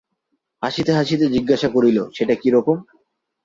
হাসিতে 0.61 0.91
হাসিতে 0.97 1.25
জিজ্ঞাসা 1.35 1.69
করিল, 1.75 1.97
সেটা 2.17 2.33
কিরকম? 2.41 2.77